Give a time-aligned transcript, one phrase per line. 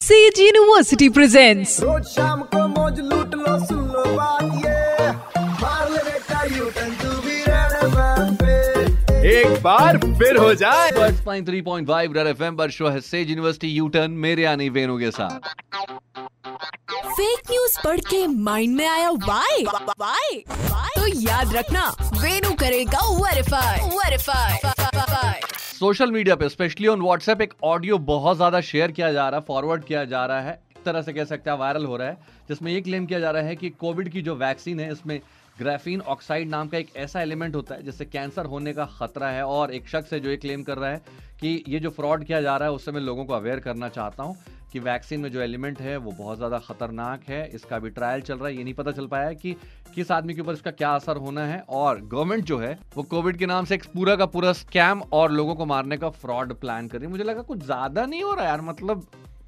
[0.00, 5.10] Says university presents रोज शाम को मौज लूट लो सुन लो बात ये।
[5.62, 11.46] मार ले बेटा U turn to be red एक बार फिर हो जाए। Birds point
[11.48, 14.98] three point five red F पर शो है सेज यूनिवर्सिटी यू टर्न मेरे यानी वेनु
[14.98, 15.48] के साथ।
[17.08, 20.44] फेक न्यूज़ पढ़ के माइंड में आया वाई वाई
[20.96, 21.88] तो याद रखना
[22.22, 24.75] वेनु करेगा वेरीफाई वेरीफाई
[25.86, 29.44] सोशल मीडिया पे, स्पेशली ऑन व्हाट्सएप, एक ऑडियो बहुत ज़्यादा शेयर किया जा रहा है
[29.46, 32.16] फॉरवर्ड किया जा रहा है। एक तरह से कह सकते हैं वायरल हो रहा है,
[32.48, 35.20] जिसमें ये क्लेम किया जा रहा है कि कोविड की जो वैक्सीन है, इसमें
[35.58, 39.44] ग्राफीन ऑक्साइड नाम का एक ऐसा एलिमेंट होता है, जिससे कैंसर होने का खतरा है।
[39.44, 41.02] और एक शख्स है जो ये क्लेम कर रहा है
[41.40, 44.22] कि ये जो फ्रॉड किया जा रहा है उससे मैं लोगों को अवेयर करना चाहता
[44.22, 44.36] हूँ।
[44.76, 48.34] कि वैक्सीन में जो एलिमेंट है, वो बहुत ज़्यादा खतरनाक है। इसका भी ट्रायल चल
[48.34, 49.54] रहा है। ये नहीं पता चल पाया है कि
[49.94, 53.36] किस आदमी के ऊपर इसका क्या असर होना है। और गवर्नमेंट जो है, वो कोविड
[53.36, 56.88] के नाम से एक पूरा का पूरा स्कैम और लोगों को मारने का फ्रॉड प्लान
[56.88, 59.06] कर रही है। मुझे लगा कुछ ज़्यादा नहीं हो रहा यार। मतलब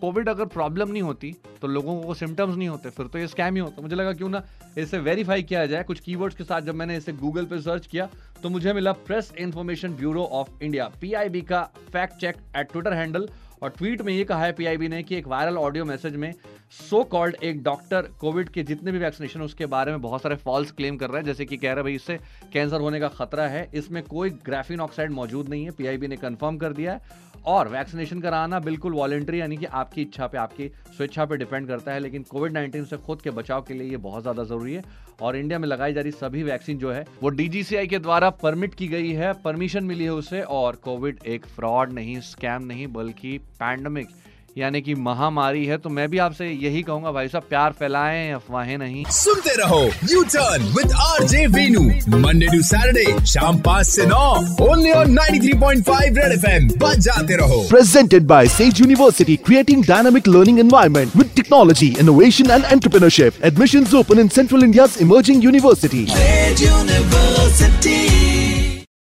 [0.00, 3.54] कोविड अगर प्रॉब्लम नहीं होती तो लोगों को सिम्टम्स नहीं होते, फिर तो ये स्कैम
[3.54, 4.42] ही होता मुझे लगा क्यों ना
[4.78, 8.08] इसे वेरीफाई किया जाए कुछ कीवर्ड्स के साथ। जब मैंने इसे गूगल पर सर्च किया
[8.42, 11.62] तो मुझे मिला press information bureau of India PIB का
[11.92, 13.28] fact check at Twitter handle
[13.62, 16.32] और ट्वीट में ये कहा है पीआईबी ने कि एक वायरल ऑडियो मैसेज में
[16.72, 20.70] सो कॉल्ड एक डॉक्टर कोविड के जितने भी वैक्सीनेशन उसके बारे में बहुत सारे फॉल्स
[20.70, 22.18] क्लेम कर रहा है, जैसे कि कह रहा है भाई, इससे
[22.52, 26.58] कैंसर होने का खतरा है। इसमें कोई ग्राफिन ऑक्साइड मौजूद नहीं है पीआईबी ने कंफर्म
[26.58, 31.24] कर दिया है। और वैक्सीनेशन कराना बिल्कुल वॉलेंट्री यानी कि आपकी इच्छा पे, आपकी स्वेच्छा
[31.24, 34.22] पे डिपेंड करता है, लेकिन कोविड 19 से खुद के बचाव के लिए ये बहुत
[34.22, 34.84] ज़्यादा ज़रूरी है।
[35.22, 38.74] और इंडिया में लगाई जा रही सभी वैक्सीन जो है, वो डीजीसीआई के द्वारा परमिट
[38.74, 43.38] की गई है परमिशन मिली है उसे, और कोविड एक फ्रॉड नहीं स्कैम नहीं, बल्कि
[43.60, 44.08] पैंडमिक
[44.58, 48.76] यानी कि महामारी है तो मैं भी आपसे यही कहूँगा भाई साहब प्यार फैलाएँ अफवाहें
[48.78, 51.82] नहीं। सुनते रहो U turn with R J Venu
[52.18, 54.24] Monday to Saturday शाम पाँच ऐसी नौ
[54.66, 59.36] only on nine three point five red F M जाते रहो। Presented by Sage university
[59.46, 65.44] creating dynamic learning environment with technology innovation and entrepreneurship admission open in central India emerging
[65.44, 66.04] university